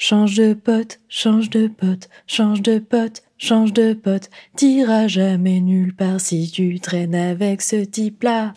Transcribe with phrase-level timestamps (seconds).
[0.00, 4.30] Change de pote, change de pote, change de pote, change de pote.
[4.54, 8.54] T'iras jamais nulle part si tu traînes avec ce type-là.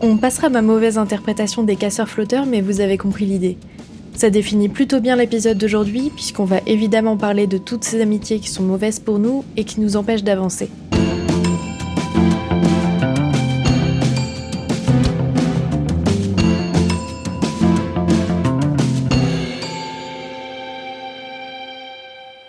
[0.00, 3.58] On passera ma mauvaise interprétation des casseurs flotteurs, mais vous avez compris l'idée.
[4.14, 8.48] Ça définit plutôt bien l'épisode d'aujourd'hui, puisqu'on va évidemment parler de toutes ces amitiés qui
[8.48, 10.70] sont mauvaises pour nous et qui nous empêchent d'avancer.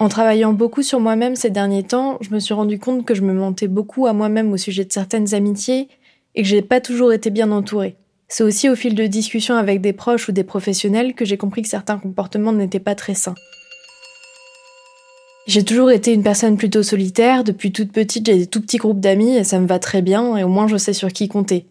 [0.02, 3.22] En travaillant beaucoup sur moi-même ces derniers temps, je me suis rendu compte que je
[3.22, 5.90] me mentais beaucoup à moi-même au sujet de certaines amitiés
[6.34, 7.98] et que j'ai pas toujours été bien entourée.
[8.28, 11.62] C'est aussi au fil de discussions avec des proches ou des professionnels que j'ai compris
[11.62, 13.36] que certains comportements n'étaient pas très sains.
[15.46, 19.02] J'ai toujours été une personne plutôt solitaire, depuis toute petite j'ai des tout petits groupes
[19.02, 21.68] d'amis et ça me va très bien et au moins je sais sur qui compter.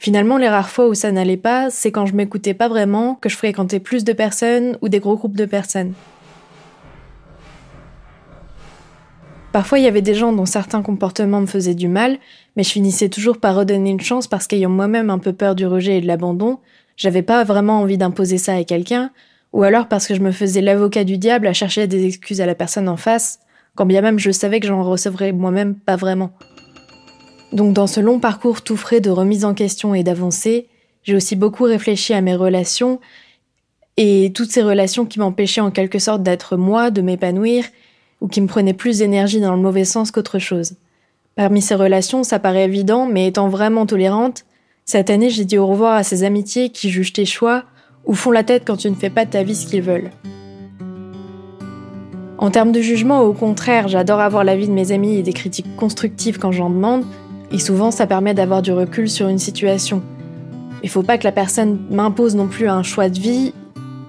[0.00, 3.28] Finalement, les rares fois où ça n'allait pas, c'est quand je m'écoutais pas vraiment, que
[3.28, 5.94] je fréquentais plus de personnes ou des gros groupes de personnes.
[9.54, 12.18] Parfois, il y avait des gens dont certains comportements me faisaient du mal,
[12.56, 15.64] mais je finissais toujours par redonner une chance parce qu'ayant moi-même un peu peur du
[15.64, 16.58] rejet et de l'abandon,
[16.96, 19.12] j'avais pas vraiment envie d'imposer ça à quelqu'un,
[19.52, 22.46] ou alors parce que je me faisais l'avocat du diable à chercher des excuses à
[22.46, 23.38] la personne en face,
[23.76, 26.32] quand bien même je savais que j'en recevrais moi-même pas vraiment.
[27.52, 30.66] Donc dans ce long parcours tout frais de remise en question et d'avancée,
[31.04, 32.98] j'ai aussi beaucoup réfléchi à mes relations
[33.96, 37.62] et toutes ces relations qui m'empêchaient en quelque sorte d'être moi, de m'épanouir
[38.24, 40.76] ou qui me prenait plus d'énergie dans le mauvais sens qu'autre chose.
[41.36, 44.46] Parmi ces relations, ça paraît évident, mais étant vraiment tolérante,
[44.86, 47.64] cette année j'ai dit au revoir à ces amitiés qui jugent tes choix
[48.06, 50.10] ou font la tête quand tu ne fais pas de ta vie ce qu'ils veulent.
[52.38, 55.76] En termes de jugement, au contraire, j'adore avoir l'avis de mes amis et des critiques
[55.76, 57.04] constructives quand j'en demande,
[57.52, 60.02] et souvent ça permet d'avoir du recul sur une situation.
[60.82, 63.52] Il faut pas que la personne m'impose non plus un choix de vie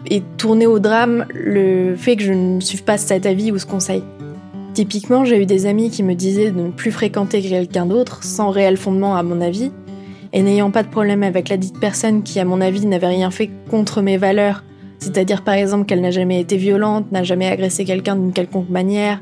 [0.09, 3.66] et tourner au drame le fait que je ne suive pas cet avis ou ce
[3.66, 4.03] conseil.
[4.73, 8.50] Typiquement, j'ai eu des amis qui me disaient de ne plus fréquenter quelqu'un d'autre sans
[8.50, 9.72] réel fondement à mon avis,
[10.34, 13.31] et n'ayant pas de problème avec la dite personne qui, à mon avis, n'avait rien
[13.31, 14.63] fait contre mes valeurs,
[15.00, 19.22] c'est-à-dire par exemple qu'elle n'a jamais été violente, n'a jamais agressé quelqu'un d'une quelconque manière,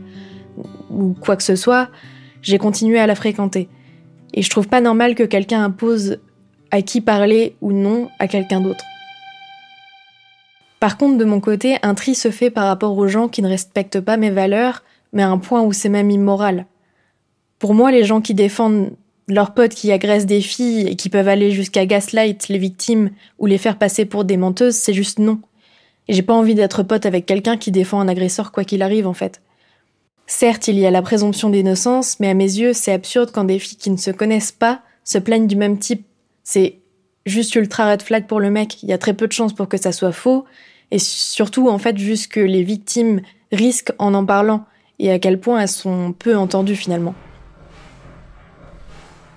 [0.90, 1.90] ou quoi que ce soit,
[2.42, 3.70] j'ai continué à la fréquenter.
[4.34, 6.18] Et je trouve pas normal que quelqu'un impose
[6.72, 8.84] à qui parler ou non à quelqu'un d'autre.
[10.84, 13.48] Par contre, de mon côté, un tri se fait par rapport aux gens qui ne
[13.48, 14.84] respectent pas mes valeurs,
[15.14, 16.66] mais à un point où c'est même immoral.
[17.58, 18.92] Pour moi, les gens qui défendent
[19.30, 23.46] leurs potes qui agressent des filles et qui peuvent aller jusqu'à gaslight les victimes ou
[23.46, 25.40] les faire passer pour des menteuses, c'est juste non.
[26.10, 29.08] Et j'ai pas envie d'être pote avec quelqu'un qui défend un agresseur quoi qu'il arrive
[29.08, 29.42] en fait.
[30.28, 33.58] Certes, il y a la présomption d'innocence, mais à mes yeux, c'est absurde quand des
[33.58, 36.06] filles qui ne se connaissent pas se plaignent du même type.
[36.44, 36.80] C'est
[37.26, 38.84] juste ultra red flag pour le mec.
[38.84, 40.44] Il y a très peu de chances pour que ça soit faux,
[40.94, 43.22] et surtout en fait vu ce que les victimes
[43.52, 44.66] risquent en en parlant
[45.00, 47.16] et à quel point elles sont peu entendues finalement.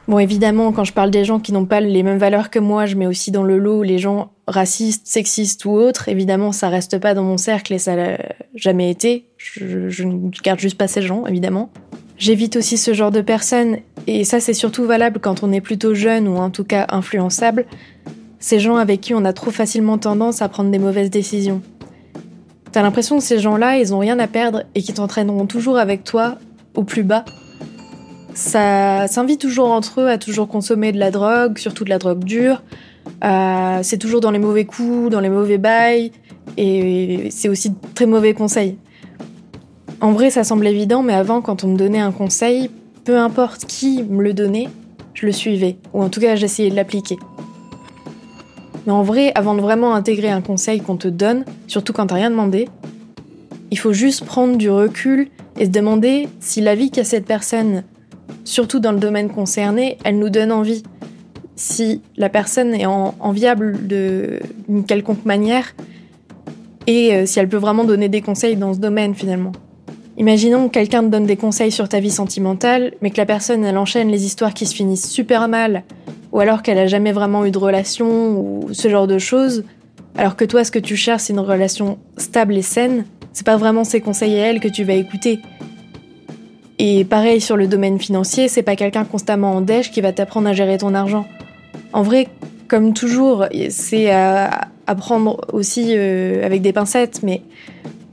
[0.07, 2.85] Bon évidemment quand je parle des gens qui n'ont pas les mêmes valeurs que moi,
[2.85, 6.11] je mets aussi dans le lot les gens racistes, sexistes ou autres.
[6.11, 8.19] Évidemment ça reste pas dans mon cercle et ça l'a
[8.55, 9.25] jamais été.
[9.39, 11.71] Je, je ne garde juste pas ces gens évidemment.
[12.19, 15.95] J'évite aussi ce genre de personnes et ça c'est surtout valable quand on est plutôt
[15.95, 17.65] jeune ou en tout cas influençable
[18.47, 21.63] ces gens avec qui on a trop facilement tendance à prendre des mauvaises décisions.
[22.71, 26.05] T'as l'impression que ces gens-là, ils ont rien à perdre et qu'ils t'entraîneront toujours avec
[26.05, 26.37] toi
[26.77, 27.25] au plus bas.
[28.35, 32.23] Ça s'invite toujours entre eux à toujours consommer de la drogue, surtout de la drogue
[32.23, 32.63] dure.
[33.25, 36.13] Euh, c'est toujours dans les mauvais coups, dans les mauvais bails,
[36.57, 38.79] et c'est aussi de très mauvais conseils.
[40.01, 42.71] En vrai, ça semble évident, mais avant, quand on me donnait un conseil,
[43.05, 44.69] peu importe qui me le donnait,
[45.15, 47.19] je le suivais, ou en tout cas j'essayais de l'appliquer.
[48.87, 52.15] Mais en vrai, avant de vraiment intégrer un conseil qu'on te donne, surtout quand t'as
[52.15, 52.69] rien demandé,
[53.73, 57.83] il faut juste prendre du recul et se demander si la vie qu'a cette personne,
[58.45, 60.85] surtout dans le domaine concerné, elle nous donne envie.
[61.57, 65.75] Si la personne est enviable d'une quelconque manière
[66.87, 69.53] et euh, si elle peut vraiment donner des conseils dans ce domaine finalement.
[70.19, 73.65] Imaginons que quelqu'un te donne des conseils sur ta vie sentimentale, mais que la personne
[73.65, 75.83] elle enchaîne les histoires qui se finissent super mal
[76.33, 79.65] ou alors qu'elle a jamais vraiment eu de relation, ou ce genre de choses,
[80.17, 83.57] alors que toi, ce que tu cherches, c'est une relation stable et saine, c'est pas
[83.57, 85.41] vraiment ses conseils à elle que tu vas écouter.
[86.79, 90.49] Et pareil sur le domaine financier, c'est pas quelqu'un constamment en dèche qui va t'apprendre
[90.49, 91.27] à gérer ton argent.
[91.93, 92.29] En vrai,
[92.69, 97.43] comme toujours, c'est à, prendre aussi euh, avec des pincettes, mais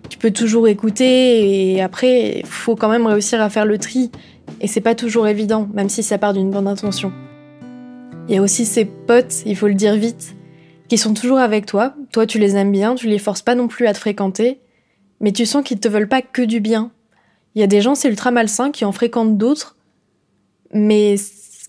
[0.10, 4.12] tu peux toujours écouter et après, faut quand même réussir à faire le tri.
[4.62, 7.12] Et c'est pas toujours évident, même si ça part d'une bonne intention.
[8.30, 10.36] Il y a aussi ses potes, il faut le dire vite.
[10.88, 11.96] qui sont toujours avec toi.
[12.12, 14.60] Toi, tu les aimes bien, tu les forces pas non plus à te fréquenter,
[15.22, 16.92] mais tu sens qu'ils te veulent pas que du bien.
[17.56, 19.76] Il y a des gens, c'est ultra malsain, qui en fréquentent d'autres,
[20.72, 21.16] mais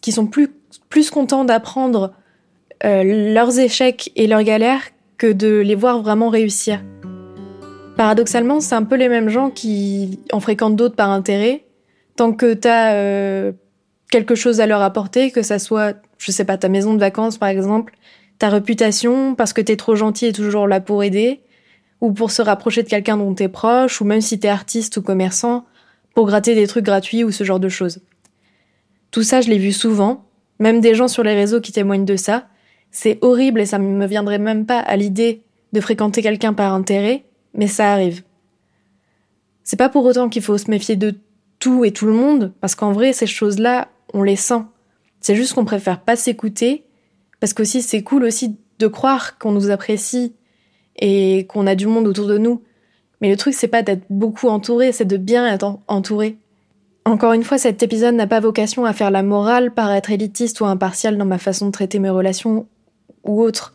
[0.03, 0.49] qui sont plus,
[0.91, 2.13] plus contents d'apprendre
[2.85, 4.83] euh, leurs échecs et leurs galères
[5.17, 6.83] que de les voir vraiment réussir.
[7.97, 11.65] Paradoxalement, c'est un peu les mêmes gens qui en fréquentent d'autres par intérêt,
[12.17, 13.53] tant que t'as euh,
[14.11, 17.37] quelque chose à leur apporter, que ça soit, je sais pas, ta maison de vacances
[17.37, 17.95] par exemple,
[18.39, 21.43] ta réputation, parce que t'es trop gentil et toujours là pour aider,
[22.01, 25.03] ou pour se rapprocher de quelqu'un dont t'es proche, ou même si t'es artiste ou
[25.03, 25.67] commerçant,
[26.15, 28.01] pour gratter des trucs gratuits ou ce genre de choses.
[29.11, 30.25] Tout ça, je l'ai vu souvent,
[30.59, 32.47] même des gens sur les réseaux qui témoignent de ça.
[32.91, 35.43] C'est horrible et ça ne me viendrait même pas à l'idée
[35.73, 38.23] de fréquenter quelqu'un par intérêt, mais ça arrive.
[39.63, 41.15] C'est pas pour autant qu'il faut se méfier de
[41.59, 44.63] tout et tout le monde, parce qu'en vrai, ces choses-là, on les sent.
[45.25, 46.85] C'est juste qu'on préfère pas s'écouter,
[47.41, 50.35] parce qu'aussi c'est cool aussi de croire qu'on nous apprécie
[50.97, 52.61] et qu'on a du monde autour de nous.
[53.23, 56.37] Mais le truc, c'est pas d'être beaucoup entouré, c'est de bien être entouré.
[57.07, 60.61] Encore une fois, cet épisode n'a pas vocation à faire la morale, par être élitiste
[60.61, 62.67] ou impartial dans ma façon de traiter mes relations
[63.25, 63.73] ou autres.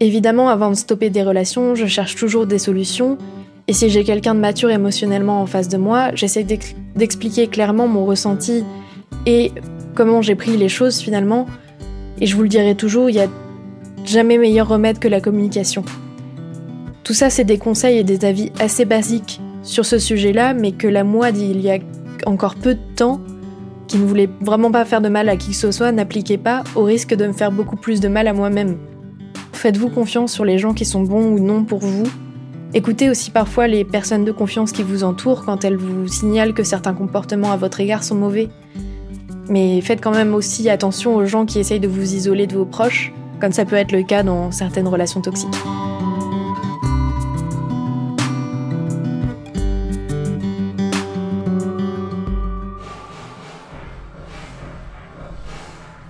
[0.00, 3.16] Évidemment, avant de stopper des relations, je cherche toujours des solutions,
[3.68, 6.44] et si j'ai quelqu'un de mature émotionnellement en face de moi, j'essaie
[6.94, 8.64] d'expliquer clairement mon ressenti
[9.26, 9.52] et
[9.94, 11.46] comment j'ai pris les choses finalement,
[12.20, 13.28] et je vous le dirai toujours, il y a
[14.04, 15.84] jamais meilleur remède que la communication.
[17.02, 20.86] Tout ça, c'est des conseils et des avis assez basiques sur ce sujet-là, mais que
[20.86, 21.78] la moi d'il y a
[22.26, 23.20] encore peu de temps,
[23.88, 26.64] qui ne voulait vraiment pas faire de mal à qui que ce soit, n'appliquait pas,
[26.74, 28.78] au risque de me faire beaucoup plus de mal à moi-même.
[29.52, 32.04] Faites-vous confiance sur les gens qui sont bons ou non pour vous.
[32.72, 36.64] Écoutez aussi parfois les personnes de confiance qui vous entourent quand elles vous signalent que
[36.64, 38.48] certains comportements à votre égard sont mauvais.
[39.48, 42.64] Mais faites quand même aussi attention aux gens qui essayent de vous isoler de vos
[42.64, 45.54] proches, comme ça peut être le cas dans certaines relations toxiques.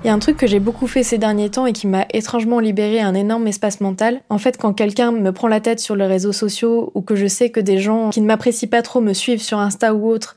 [0.04, 2.04] Il y a un truc que j'ai beaucoup fait ces derniers temps et qui m'a
[2.12, 4.20] étrangement libéré un énorme espace mental.
[4.28, 7.26] En fait, quand quelqu'un me prend la tête sur les réseaux sociaux ou que je
[7.26, 10.36] sais que des gens qui ne m'apprécient pas trop me suivent sur Insta ou autre,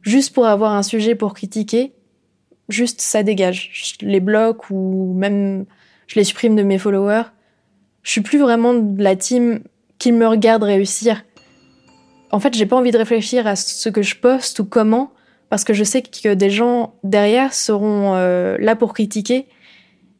[0.00, 1.92] juste pour avoir un sujet pour critiquer,
[2.68, 3.70] juste ça dégage.
[3.72, 5.66] Je les bloque ou même
[6.06, 7.24] je les supprime de mes followers.
[8.02, 9.60] Je suis plus vraiment de la team
[9.98, 11.24] qui me regarde réussir.
[12.30, 15.12] En fait, j'ai pas envie de réfléchir à ce que je poste ou comment
[15.50, 19.46] parce que je sais que des gens derrière seront euh, là pour critiquer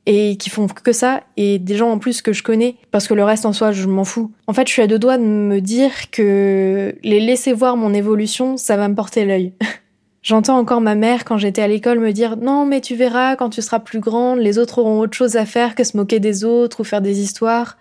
[0.06, 3.14] et qui font que ça, et des gens en plus que je connais, parce que
[3.14, 4.31] le reste en soi, je m'en fous.
[4.46, 7.94] En fait, je suis à deux doigts de me dire que les laisser voir mon
[7.94, 9.55] évolution, ça va me porter l'œil.
[10.24, 13.50] J'entends encore ma mère quand j'étais à l'école me dire non mais tu verras quand
[13.50, 16.44] tu seras plus grande, les autres auront autre chose à faire que se moquer des
[16.44, 17.76] autres ou faire des histoires.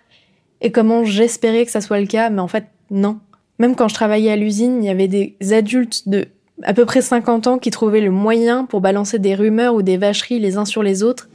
[0.60, 3.18] Et comment j'espérais que ça soit le cas, mais en fait non.
[3.58, 6.26] Même quand je travaillais à l'usine, il y avait des adultes de
[6.62, 9.96] à peu près 50 ans qui trouvaient le moyen pour balancer des rumeurs ou des
[9.96, 11.30] vacheries les uns sur les autres.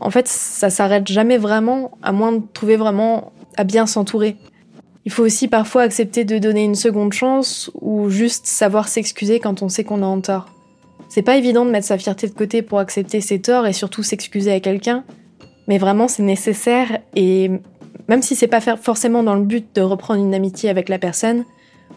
[0.00, 4.38] En fait, ça s'arrête jamais vraiment, à moins de trouver vraiment à bien s'entourer.
[5.10, 9.60] Il faut aussi parfois accepter de donner une seconde chance ou juste savoir s'excuser quand
[9.60, 10.54] on sait qu'on a en tort.
[11.08, 14.04] C'est pas évident de mettre sa fierté de côté pour accepter ses torts et surtout
[14.04, 15.02] s'excuser à quelqu'un,
[15.66, 17.50] mais vraiment c'est nécessaire et
[18.08, 21.44] même si c'est pas forcément dans le but de reprendre une amitié avec la personne,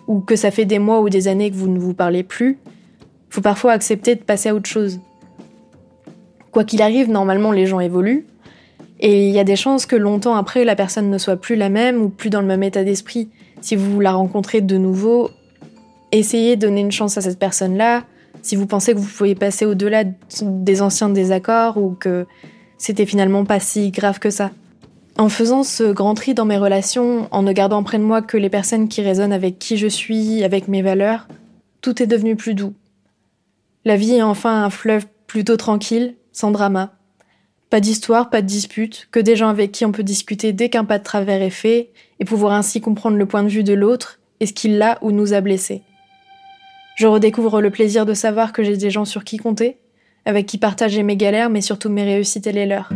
[0.08, 2.58] ou que ça fait des mois ou des années que vous ne vous parlez plus,
[3.30, 5.00] faut parfois accepter de passer à autre chose.
[6.50, 8.26] Quoi qu'il arrive, normalement les gens évoluent,
[9.04, 11.68] et il y a des chances que longtemps après la personne ne soit plus la
[11.68, 13.30] même ou plus dans le même état d'esprit.
[13.60, 15.30] Si vous la rencontrez de nouveau,
[16.14, 18.06] essayez de donner une chance à cette personne-là.
[18.42, 20.06] Si vous pensez que vous pouvez passer au-delà
[20.42, 22.26] des anciens désaccords ou que
[22.78, 24.52] c'était finalement pas si grave que ça.
[25.18, 28.38] En faisant ce grand tri dans mes relations, en ne gardant près de moi que
[28.38, 31.28] les personnes qui résonnent avec qui je suis, avec mes valeurs,
[31.82, 32.74] tout est devenu plus doux.
[33.84, 36.94] La vie est enfin un fleuve plutôt tranquille, sans drama.
[37.74, 40.86] Pas d'histoire, pas de dispute, que des gens avec qui on peut discuter dès qu'un
[40.86, 41.90] pas de travers est fait,
[42.20, 45.10] et pouvoir ainsi comprendre le point de vue de l'autre et ce qu'il l'a ou
[45.10, 45.82] nous a blessés.
[46.98, 49.80] Je redécouvre le plaisir de savoir que j'ai des gens sur qui compter,
[50.24, 52.92] avec qui partager mes galères mais surtout mes réussites et les leurs.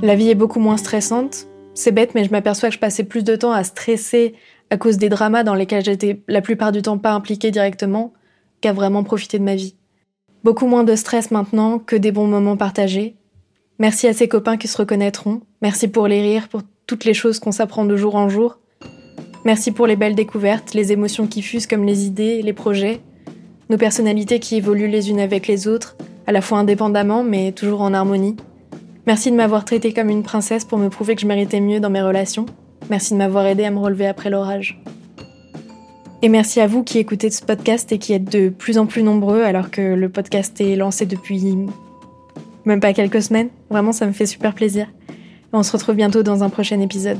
[0.00, 1.48] La vie est beaucoup moins stressante.
[1.74, 4.36] C'est bête, mais je m'aperçois que je passais plus de temps à stresser
[4.70, 8.12] à cause des dramas dans lesquels j'étais la plupart du temps pas impliquée directement
[8.60, 9.74] qu'à vraiment profiter de ma vie.
[10.46, 13.16] Beaucoup moins de stress maintenant que des bons moments partagés.
[13.80, 15.40] Merci à ces copains qui se reconnaîtront.
[15.60, 18.60] Merci pour les rires, pour toutes les choses qu'on s'apprend de jour en jour.
[19.44, 23.00] Merci pour les belles découvertes, les émotions qui fusent comme les idées, les projets,
[23.70, 25.96] nos personnalités qui évoluent les unes avec les autres,
[26.28, 28.36] à la fois indépendamment mais toujours en harmonie.
[29.08, 31.90] Merci de m'avoir traité comme une princesse pour me prouver que je méritais mieux dans
[31.90, 32.46] mes relations.
[32.88, 34.80] Merci de m'avoir aidé à me relever après l'orage.
[36.26, 39.04] Et merci à vous qui écoutez ce podcast et qui êtes de plus en plus
[39.04, 41.56] nombreux alors que le podcast est lancé depuis
[42.64, 43.48] même pas quelques semaines.
[43.70, 44.88] Vraiment, ça me fait super plaisir.
[45.52, 47.18] On se retrouve bientôt dans un prochain épisode.